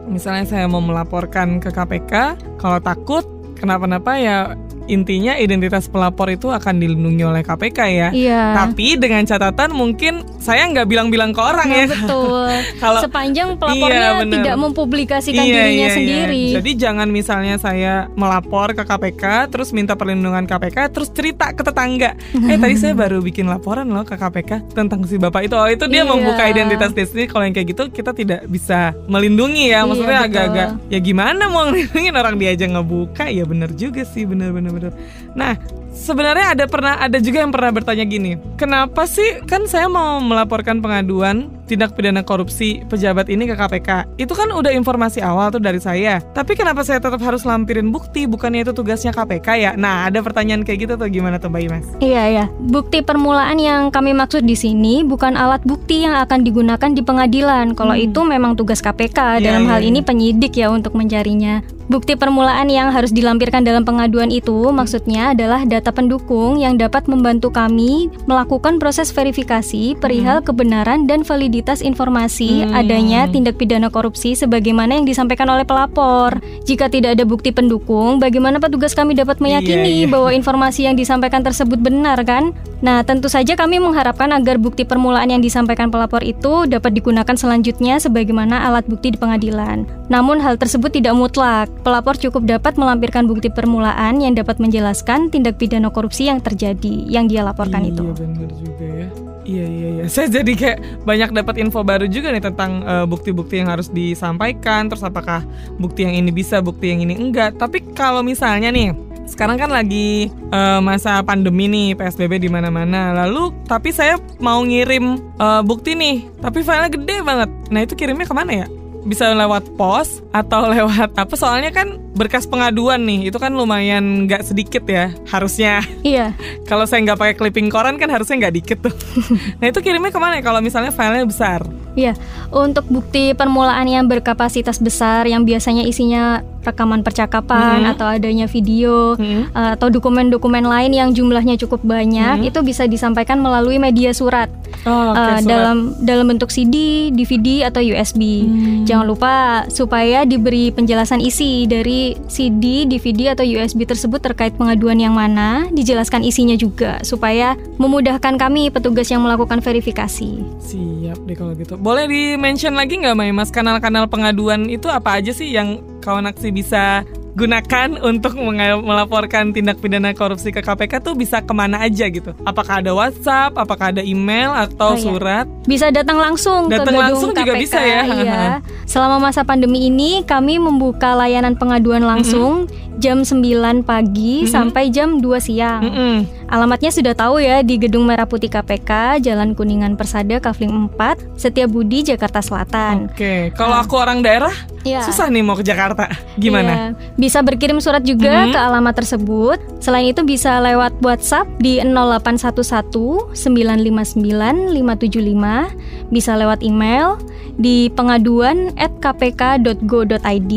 misalnya 0.07 0.47
saya 0.47 0.63
mau 0.71 0.79
melaporkan 0.79 1.59
ke 1.59 1.75
KPK, 1.75 2.39
kalau 2.55 2.79
takut 2.79 3.27
kenapa-napa 3.59 4.15
ya 4.15 4.55
intinya 4.85 5.33
identitas 5.33 5.85
pelapor 5.85 6.27
itu 6.27 6.47
akan 6.47 6.77
dilindungi 6.77 7.23
oleh 7.23 7.41
KPK 7.41 7.79
ya. 7.89 8.09
Iya. 8.09 8.41
Tapi 8.55 8.95
dengan 8.95 9.23
catatan 9.23 9.71
mungkin 9.71 10.13
saya 10.37 10.67
nggak 10.67 10.85
bilang-bilang 10.85 11.31
ke 11.31 11.39
orang 11.39 11.65
Nah, 11.65 11.77
ya. 11.77 11.85
betul. 11.87 12.49
Kalau 12.83 12.99
Sepanjang 13.01 13.49
Iya, 13.49 13.57
pelapornya 13.57 14.09
benar. 14.17 14.33
tidak 14.33 14.55
mempublikasikan 14.57 15.39
Iya, 15.39 15.53
dirinya 15.53 15.71
iya, 15.81 15.89
sendiri. 15.89 16.43
Iya. 16.43 16.55
Jadi 16.57 16.71
jangan 16.75 17.07
misalnya 17.07 17.55
saya 17.55 17.93
melapor 18.13 18.73
ke 18.73 18.83
KPK, 18.83 19.23
terus 19.47 19.71
minta 19.71 19.93
perlindungan 19.93 20.43
KPK, 20.43 20.89
terus 20.89 21.09
cerita 21.09 21.49
ke 21.49 21.61
tetangga, 21.61 22.17
eh 22.51 22.57
tadi 22.57 22.75
saya 22.75 22.93
baru 22.93 23.19
bikin 23.19 23.45
laporan 23.45 23.87
loh 23.87 24.03
ke 24.03 24.13
KPK 24.13 24.73
tentang 24.73 25.03
si 25.03 25.15
bapak 25.15 25.45
itu. 25.45 25.55
Oh 25.55 25.65
itu 25.65 25.85
dia 25.85 26.03
Iya. 26.03 26.09
membuka 26.09 26.43
identitas 26.43 26.91
diri. 26.91 27.25
Kalau 27.25 27.43
yang 27.43 27.53
kayak 27.53 27.67
gitu 27.69 27.83
kita 27.89 28.11
tidak 28.11 28.43
bisa 28.45 28.91
melindungi 29.07 29.69
ya. 29.69 29.81
Iya, 29.81 29.85
Maksudnya 29.85 30.19
agak-agak 30.21 30.67
ya 30.87 30.99
gimana 30.99 31.43
mau 31.47 31.63
ngelindungin 31.65 32.13
orang 32.13 32.35
dia 32.35 32.51
aja 32.51 32.65
ngebuka? 32.65 33.25
Ya 33.27 33.43
bener 33.43 33.71
juga 33.71 34.03
sih, 34.03 34.23
bener-bener 34.23 34.72
bener. 34.75 34.93
Nah 35.35 35.55
sebenarnya 35.93 36.57
ada 36.57 36.65
pernah 36.65 36.97
ada 36.97 37.21
juga 37.21 37.45
yang 37.45 37.53
pernah 37.53 37.71
bertanya 37.71 38.03
gini, 38.03 38.35
kenapa 38.57 39.05
sih 39.05 39.39
kan 39.45 39.69
saya 39.69 39.85
mau 39.87 40.19
melaporkan 40.19 40.81
pengaduan 40.81 41.47
tindak 41.69 41.95
pidana 41.95 42.25
korupsi 42.25 42.83
pejabat 42.91 43.31
ini 43.31 43.47
ke 43.47 43.55
KPK? 43.55 44.19
Itu 44.19 44.35
kan 44.35 44.51
udah 44.51 44.73
informasi 44.73 45.23
awal 45.23 45.53
tuh 45.53 45.63
dari 45.63 45.79
saya. 45.79 46.19
Tapi 46.33 46.57
kenapa 46.57 46.83
saya 46.83 46.99
tetap 46.99 47.21
harus 47.23 47.47
lampirin 47.47 47.93
bukti? 47.93 48.27
Bukannya 48.27 48.67
itu 48.67 48.73
tugasnya 48.75 49.15
KPK 49.15 49.47
ya? 49.55 49.71
Nah 49.77 50.09
ada 50.09 50.19
pertanyaan 50.19 50.65
kayak 50.65 50.89
gitu 50.89 50.93
tuh 50.99 51.07
gimana 51.07 51.39
tuh 51.39 51.47
Mbak 51.53 51.61
Imas? 51.69 51.85
Iya 52.03 52.23
ya, 52.27 52.45
bukti 52.59 53.05
permulaan 53.05 53.61
yang 53.61 53.93
kami 53.93 54.11
maksud 54.11 54.43
di 54.43 54.57
sini 54.57 55.05
bukan 55.05 55.37
alat 55.37 55.63
bukti 55.63 56.03
yang 56.03 56.17
akan 56.19 56.43
digunakan 56.43 56.89
di 56.91 57.01
pengadilan. 57.05 57.77
Kalau 57.77 57.95
itu 57.95 58.19
memang 58.25 58.57
tugas 58.57 58.81
KPK 58.81 59.39
Iya, 59.39 59.53
dalam 59.53 59.63
iya, 59.65 59.71
hal 59.71 59.81
iya. 59.81 59.89
ini 59.93 59.99
penyidik 60.03 60.53
ya 60.57 60.67
untuk 60.69 60.93
mencarinya. 60.97 61.63
Bukti 61.91 62.15
permulaan 62.15 62.71
yang 62.71 62.95
harus 62.95 63.11
dilampirkan 63.11 63.67
dalam 63.67 63.83
pengaduan 63.83 64.31
itu 64.31 64.71
maksudnya 64.71 65.35
adalah 65.35 65.67
data 65.67 65.82
pendukung 65.91 66.61
yang 66.61 66.77
dapat 66.77 67.09
membantu 67.09 67.49
kami 67.49 68.07
melakukan 68.29 68.77
proses 68.77 69.09
verifikasi 69.09 69.97
perihal 69.97 70.39
kebenaran 70.45 71.09
dan 71.09 71.25
validitas 71.25 71.81
informasi 71.81 72.63
Hmm. 72.63 72.77
adanya 72.77 73.25
tindak 73.25 73.57
pidana 73.57 73.89
korupsi 73.89 74.37
sebagaimana 74.37 74.93
yang 74.93 75.09
disampaikan 75.09 75.49
oleh 75.49 75.65
pelapor. 75.65 76.37
Jika 76.69 76.93
tidak 76.93 77.17
ada 77.17 77.25
bukti 77.25 77.49
pendukung, 77.49 78.21
bagaimana 78.21 78.61
petugas 78.61 78.93
kami 78.93 79.17
dapat 79.17 79.41
Iya, 79.41 79.43
meyakini 79.43 80.05
iya. 80.05 80.11
bahwa 80.11 80.29
informasi 80.29 80.85
yang 80.85 80.93
disampaikan 80.93 81.41
tersebut 81.41 81.81
benar 81.81 82.21
kan? 82.21 82.53
Nah, 82.83 83.01
tentu 83.01 83.31
saja 83.31 83.57
kami 83.57 83.79
mengharapkan 83.79 84.29
agar 84.35 84.59
bukti 84.59 84.83
permulaan 84.83 85.31
yang 85.31 85.41
disampaikan 85.41 85.89
pelapor 85.89 86.21
itu 86.21 86.69
dapat 86.69 86.93
digunakan 86.93 87.33
selanjutnya 87.33 87.97
sebagaimana 87.97 88.69
alat 88.69 88.85
bukti 88.85 89.15
di 89.15 89.17
pengadilan. 89.17 89.87
Namun 90.11 90.37
hal 90.43 90.59
tersebut 90.61 90.93
tidak 90.93 91.15
mutlak. 91.17 91.71
Pelapor 91.81 92.13
cukup 92.19 92.45
dapat 92.45 92.77
melampirkan 92.77 93.25
bukti 93.25 93.49
permulaan 93.49 94.21
yang 94.21 94.37
dapat 94.37 94.59
menjelaskan 94.59 95.31
tindak 95.31 95.57
pidana 95.57 95.72
korupsi 95.89 96.29
yang 96.29 96.43
terjadi 96.43 97.09
yang 97.09 97.25
dia 97.25 97.41
laporkan 97.41 97.81
iya, 97.87 97.91
itu. 97.95 98.03
bener 98.13 98.49
juga 98.53 98.85
ya. 98.85 99.09
Iya 99.43 99.65
iya 99.67 99.87
iya. 99.99 100.03
Saya 100.07 100.27
jadi 100.31 100.53
kayak 100.55 100.77
banyak 101.03 101.29
dapat 101.35 101.55
info 101.59 101.83
baru 101.83 102.07
juga 102.07 102.31
nih 102.31 102.43
tentang 102.43 102.83
eh, 102.83 103.05
bukti-bukti 103.07 103.59
yang 103.59 103.69
harus 103.71 103.91
disampaikan. 103.91 104.87
Terus 104.87 105.03
apakah 105.03 105.43
bukti 105.77 106.07
yang 106.07 106.15
ini 106.15 106.31
bisa, 106.31 106.63
bukti 106.63 106.91
yang 106.91 107.03
ini 107.03 107.15
enggak. 107.19 107.59
Tapi 107.59 107.83
kalau 107.91 108.23
misalnya 108.23 108.71
nih, 108.71 108.95
sekarang 109.27 109.59
kan 109.59 109.69
lagi 109.71 110.31
eh, 110.31 110.79
masa 110.79 111.19
pandemi 111.23 111.67
nih, 111.67 111.99
PSBB 111.99 112.39
di 112.39 112.49
mana-mana. 112.51 113.11
Lalu 113.25 113.51
tapi 113.67 113.91
saya 113.91 114.15
mau 114.39 114.63
ngirim 114.63 115.19
eh, 115.19 115.61
bukti 115.67 115.91
nih, 115.95 116.23
tapi 116.39 116.63
filenya 116.63 116.91
gede 116.91 117.17
banget. 117.23 117.49
Nah, 117.67 117.79
itu 117.83 117.93
kirimnya 117.99 118.27
ke 118.27 118.35
mana 118.35 118.51
ya? 118.63 118.67
Bisa 119.03 119.35
lewat 119.35 119.75
pos 119.75 120.23
atau 120.31 120.67
lewat 120.73 121.11
apa? 121.19 121.35
Soalnya 121.35 121.75
kan 121.75 121.99
berkas 122.13 122.45
pengaduan 122.45 123.01
nih, 123.01 123.27
itu 123.27 123.37
kan 123.37 123.49
lumayan 123.49 124.25
nggak 124.25 124.45
sedikit 124.45 124.85
ya 124.85 125.09
harusnya. 125.27 125.81
Iya. 126.01 126.37
Kalau 126.69 126.85
saya 126.85 127.01
nggak 127.01 127.19
pakai 127.19 127.35
clipping 127.35 127.67
koran 127.67 127.97
kan 127.97 128.07
harusnya 128.07 128.37
nggak 128.39 128.55
dikit 128.55 128.77
tuh. 128.81 128.95
nah 129.59 129.67
itu 129.67 129.79
kirimnya 129.79 130.09
ke 130.09 130.17
mana 130.17 130.37
ya 130.37 130.43
kalau 130.43 130.61
misalnya 130.61 130.89
filenya 130.89 131.25
besar? 131.25 131.61
Iya, 131.93 132.17
untuk 132.49 132.89
bukti 132.89 133.37
permulaan 133.37 133.85
yang 133.85 134.09
berkapasitas 134.09 134.81
besar 134.81 135.29
yang 135.29 135.45
biasanya 135.45 135.85
isinya 135.85 136.41
rekaman 136.63 137.03
percakapan 137.03 137.85
Mhm. 137.85 137.91
atau 137.93 138.07
adanya 138.07 138.47
video 138.47 139.13
Hmm. 139.13 139.45
eh, 139.45 139.69
atau 139.75 139.91
dokumen-dokumen 139.91 140.63
lain 140.63 140.89
yang 140.89 141.09
jumlahnya 141.11 141.53
cukup 141.59 141.83
banyak 141.83 142.39
Mhm. 142.39 142.49
itu 142.49 142.59
bisa 142.63 142.87
disampaikan 142.87 143.37
melalui 143.37 143.77
media 143.77 144.09
surat 144.09 144.49
Oh, 144.83 145.11
oke, 145.11 145.19
eh, 145.19 145.37
surat. 145.37 145.45
dalam 145.45 145.77
dalam 146.01 146.25
bentuk 146.25 146.49
CD, 146.49 146.75
DVD 147.11 147.67
atau 147.67 147.83
USB. 147.83 148.41
Hmm. 148.41 148.87
Jangan 148.87 149.05
lupa 149.05 149.33
supaya 149.69 150.25
diberi 150.25 150.73
penjelasan 150.73 151.21
isi 151.21 151.67
dari 151.67 152.02
CD, 152.25 152.83
DVD 152.83 153.31
atau 153.31 153.41
USB 153.41 153.83
tersebut 153.83 154.19
terkait 154.19 154.53
pengaduan 154.53 154.95
yang 154.95 155.11
mana, 155.11 155.67
dijelaskan 155.69 156.21
isinya 156.21 156.53
juga 156.53 156.99
supaya 157.01 157.53
memudahkan 157.75 158.35
kami 158.35 158.67
petugas 158.67 159.07
yang 159.07 159.21
melakukan 159.21 159.59
verifikasi. 159.59 160.31
Siap 160.59 161.19
deh 161.23 161.35
kalau 161.35 161.53
gitu. 161.53 161.73
Boleh 161.75 162.05
di 162.05 162.35
mention 162.35 162.73
lagi 162.73 162.95
nggak, 162.95 163.13
Mai 163.13 163.31
Mas? 163.31 163.49
Kanal-kanal 163.49 164.05
pengaduan 164.05 164.67
itu 164.67 164.87
apa 164.87 165.17
aja 165.17 165.31
sih 165.31 165.49
yang 165.49 165.69
kawan 165.99 166.25
aksi 166.25 166.49
bisa 166.49 167.03
gunakan 167.33 167.97
untuk 167.99 168.37
melaporkan 168.77 169.49
tindak 169.49 169.81
pidana 169.81 170.13
korupsi 170.13 170.53
ke 170.53 170.61
KPK 170.61 171.01
tuh 171.01 171.13
bisa 171.13 171.41
ke 171.41 171.49
mana 171.49 171.81
aja 171.81 172.05
gitu? 172.05 172.29
Apakah 172.43 172.77
ada 172.77 172.93
WhatsApp, 172.93 173.57
apakah 173.57 173.89
ada 173.89 174.05
email 174.05 174.53
atau 174.53 174.93
Oh, 174.93 174.95
iya. 174.95 175.01
surat? 175.01 175.45
Bisa 175.65 175.89
datang 175.89 176.21
langsung 176.21 176.69
Datang 176.69 176.85
ke 176.85 176.91
gedung 176.91 177.01
langsung 177.01 177.29
juga 177.31 177.41
KPK. 177.47 177.57
bisa 177.57 177.79
ya? 177.81 178.01
Iya. 178.05 178.41
Selama 178.83 179.19
masa 179.19 179.47
pandemi 179.47 179.87
ini 179.87 180.21
kami 180.27 180.59
membuka 180.59 181.15
layanan 181.15 181.55
pengaduan 181.55 182.03
langsung 182.03 182.67
jam 182.95 183.21
9 183.21 183.81
pagi 183.81 184.43
Mhm. 184.43 184.47
sampai 184.47 184.83
jam 184.87 185.17
2 185.17 185.37
siang. 185.37 185.81
Mm-mm. 185.81 186.13
Alamatnya 186.45 186.89
sudah 186.89 187.11
tahu 187.11 187.37
ya 187.37 187.59
di 187.59 187.75
Gedung 187.75 188.03
Merah 188.03 188.23
Putih 188.23 188.47
KPK, 188.47 189.19
Jalan 189.19 189.53
Kuningan 189.53 189.93
Persada, 189.93 190.37
Kavling 190.37 190.89
4, 190.91 191.17
Setiabudi, 191.33 192.05
Jakarta 192.05 192.39
Selatan. 192.39 193.09
Oke, 193.09 193.49
kalau 193.53 193.75
aku 193.75 193.95
orang 193.95 194.19
daerah 194.19 194.51
Iya. 194.83 195.01
susah 195.01 195.27
nih 195.27 195.41
mau 195.41 195.53
ke 195.53 195.61
Jakarta. 195.61 196.07
Gimana? 196.35 196.69
Iya. 196.69 196.85
Bisa 197.15 197.39
berkirim 197.39 197.79
surat 197.79 198.01
juga 198.01 198.45
Mhm. 198.45 198.51
ke 198.51 198.57
alamat 198.59 198.93
tersebut. 198.95 199.57
Selain 199.79 200.05
itu 200.05 200.21
bisa 200.21 200.59
lewat 200.59 200.91
WhatsApp 200.99 201.47
di 201.57 201.79
0811 201.81 203.31
959 203.33 204.69
575. 204.69 205.71
Bisa 206.07 206.35
lewat 206.35 206.61
email 206.61 207.15
di 207.55 207.87
pengaduan@kpk.go.id. 207.89 210.53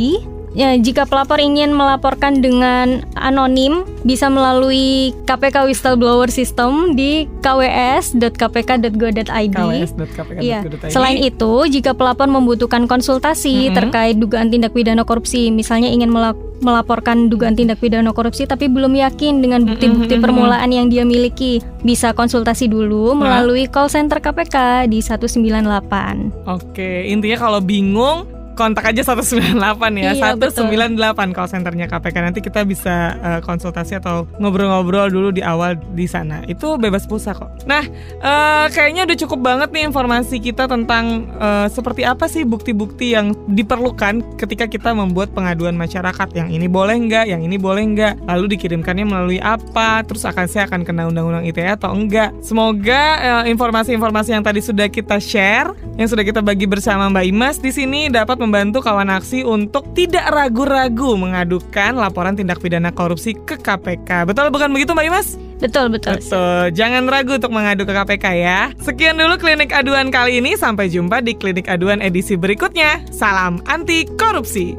Ya, 0.56 0.72
jika 0.72 1.04
pelapor 1.04 1.36
ingin 1.36 1.76
melaporkan 1.76 2.40
dengan 2.40 3.04
anonim, 3.12 3.84
bisa 4.08 4.32
melalui 4.32 5.12
KPK 5.28 5.68
Whistleblower 5.68 6.32
System 6.32 6.96
di 6.96 7.28
kws.kpk.go.id. 7.44 9.28
KWS.kpk.go.id. 9.52 10.40
Iya. 10.40 10.64
Selain 10.88 11.20
itu, 11.20 11.52
jika 11.68 11.92
pelapor 11.92 12.24
membutuhkan 12.24 12.88
konsultasi 12.88 13.68
Mhm. 13.68 13.74
terkait 13.76 14.16
dugaan 14.16 14.48
tindak 14.48 14.72
pidana 14.72 15.04
korupsi, 15.04 15.52
misalnya 15.52 15.92
ingin 15.92 16.08
melaporkan 16.56 17.28
dugaan 17.28 17.52
tindak 17.52 17.76
pidana 17.76 18.16
korupsi 18.16 18.48
tapi 18.48 18.72
belum 18.72 18.96
yakin 18.96 19.44
dengan 19.44 19.68
bukti-bukti 19.68 20.16
Mhm, 20.16 20.20
mhm, 20.20 20.24
permulaan 20.24 20.72
yang 20.72 20.88
dia 20.88 21.04
miliki, 21.04 21.60
bisa 21.84 22.16
konsultasi 22.16 22.64
dulu 22.64 23.12
melalui 23.12 23.68
call 23.68 23.92
center 23.92 24.24
KPK 24.24 24.88
di 24.88 25.04
198. 25.04 26.32
Oke, 26.48 27.04
intinya 27.04 27.36
kalau 27.38 27.60
bingung 27.60 28.24
kontak 28.56 28.88
aja 28.88 29.04
198 29.04 29.60
ya. 30.00 30.16
Iya, 30.16 30.32
betul. 30.34 30.72
198 30.72 31.36
call 31.36 31.48
centernya 31.52 31.86
KPK. 31.86 32.16
Nanti 32.24 32.40
kita 32.40 32.64
bisa 32.64 33.20
eh, 33.20 33.40
konsultasi 33.44 34.00
atau 34.00 34.24
ngobrol-ngobrol 34.40 35.12
dulu 35.12 35.28
di 35.30 35.44
awal 35.44 35.76
di 35.92 36.08
sana. 36.08 36.40
Itu 36.48 36.80
bebas 36.80 37.04
pulsa 37.04 37.36
kok. 37.36 37.68
Nah, 37.68 37.84
eh, 38.18 38.66
kayaknya 38.72 39.04
udah 39.04 39.16
cukup 39.20 39.40
banget 39.44 39.68
nih 39.76 39.84
informasi 39.92 40.40
kita 40.40 40.64
tentang 40.64 41.28
eh, 41.36 41.68
seperti 41.68 42.08
apa 42.08 42.24
sih 42.26 42.48
bukti-bukti 42.48 43.12
yang 43.12 43.36
diperlukan 43.52 44.40
ketika 44.40 44.64
kita 44.64 44.96
membuat 44.96 45.36
pengaduan 45.36 45.76
masyarakat. 45.76 46.32
Yang 46.32 46.48
ini 46.56 46.66
boleh 46.66 46.96
nggak, 46.96 47.24
yang 47.28 47.44
ini 47.44 47.60
boleh 47.60 47.84
nggak. 47.92 48.24
Lalu 48.24 48.56
dikirimkannya 48.56 49.04
melalui 49.04 49.38
apa? 49.38 50.00
Terus 50.08 50.24
akan 50.24 50.46
saya 50.48 50.64
akan 50.64 50.80
kena 50.88 51.04
undang-undang 51.12 51.44
ITE 51.44 51.76
atau 51.76 51.92
enggak? 51.92 52.32
Semoga 52.40 53.02
eh, 53.20 53.52
informasi-informasi 53.52 54.32
yang 54.32 54.40
tadi 54.40 54.64
sudah 54.64 54.88
kita 54.88 55.20
share, 55.20 55.76
yang 56.00 56.08
sudah 56.08 56.24
kita 56.24 56.40
bagi 56.40 56.64
bersama 56.64 57.12
Mbak 57.12 57.24
Imas 57.28 57.56
di 57.60 57.68
sini 57.68 58.08
dapat 58.08 58.45
membantu 58.46 58.78
kawan 58.86 59.10
aksi 59.10 59.42
untuk 59.42 59.90
tidak 59.98 60.30
ragu-ragu 60.30 61.18
mengadukan 61.18 61.98
laporan 61.98 62.38
tindak 62.38 62.62
pidana 62.62 62.94
korupsi 62.94 63.34
ke 63.34 63.58
KPK. 63.58 64.22
Betul 64.22 64.54
bukan 64.54 64.70
begitu 64.70 64.94
Mbak 64.94 65.06
Imas? 65.10 65.34
Betul, 65.58 65.90
betul. 65.90 66.20
Betul. 66.20 66.70
Jangan 66.76 67.10
ragu 67.10 67.42
untuk 67.42 67.50
mengadu 67.50 67.82
ke 67.82 67.90
KPK 67.90 68.24
ya. 68.38 68.60
Sekian 68.78 69.18
dulu 69.18 69.34
klinik 69.40 69.74
aduan 69.74 70.14
kali 70.14 70.38
ini. 70.38 70.54
Sampai 70.54 70.86
jumpa 70.92 71.24
di 71.24 71.34
klinik 71.34 71.66
aduan 71.66 71.98
edisi 71.98 72.38
berikutnya. 72.38 73.02
Salam 73.10 73.58
anti 73.66 74.06
korupsi. 74.14 74.78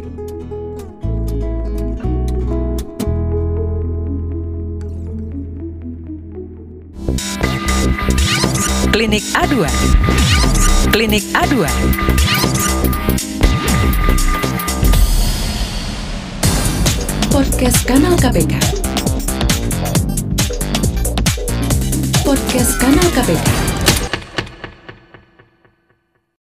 Klinik 8.93 9.25
aduan. 9.38 9.75
Klinik 10.93 11.25
aduan. 11.38 11.75
Podcast 17.38 17.86
Kanal 17.86 18.17
KPK. 18.17 18.58
Podcast 22.25 22.74
Kanal 22.82 23.08
KPK. 23.13 23.57